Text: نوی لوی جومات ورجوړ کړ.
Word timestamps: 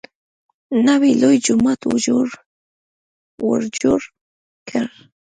نوی 0.87 1.11
لوی 1.21 1.37
جومات 1.45 1.79
ورجوړ 3.41 3.99
کړ. 4.69 4.85